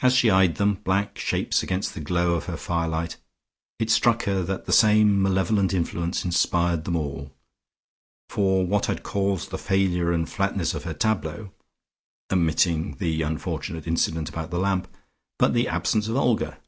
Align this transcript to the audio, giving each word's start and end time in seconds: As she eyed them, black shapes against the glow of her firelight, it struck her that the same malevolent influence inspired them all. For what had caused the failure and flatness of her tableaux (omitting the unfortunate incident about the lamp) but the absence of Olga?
As 0.00 0.14
she 0.14 0.30
eyed 0.30 0.54
them, 0.54 0.76
black 0.76 1.18
shapes 1.18 1.62
against 1.62 1.92
the 1.92 2.00
glow 2.00 2.36
of 2.36 2.46
her 2.46 2.56
firelight, 2.56 3.18
it 3.78 3.90
struck 3.90 4.22
her 4.24 4.42
that 4.42 4.64
the 4.64 4.72
same 4.72 5.20
malevolent 5.20 5.74
influence 5.74 6.24
inspired 6.24 6.84
them 6.86 6.96
all. 6.96 7.34
For 8.30 8.66
what 8.66 8.86
had 8.86 9.02
caused 9.02 9.50
the 9.50 9.58
failure 9.58 10.10
and 10.10 10.26
flatness 10.26 10.72
of 10.72 10.84
her 10.84 10.94
tableaux 10.94 11.52
(omitting 12.32 12.96
the 12.96 13.20
unfortunate 13.20 13.86
incident 13.86 14.30
about 14.30 14.50
the 14.50 14.58
lamp) 14.58 14.88
but 15.38 15.52
the 15.52 15.68
absence 15.68 16.08
of 16.08 16.16
Olga? 16.16 16.58